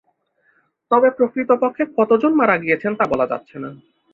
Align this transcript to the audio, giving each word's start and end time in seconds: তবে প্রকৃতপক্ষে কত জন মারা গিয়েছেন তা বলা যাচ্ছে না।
তবে 0.91 1.09
প্রকৃতপক্ষে 1.09 1.83
কত 1.97 2.11
জন 2.21 2.31
মারা 2.35 2.55
গিয়েছেন 2.57 2.91
তা 2.95 3.05
বলা 3.07 3.25
যাচ্ছে 3.27 3.55
না। 3.59 3.69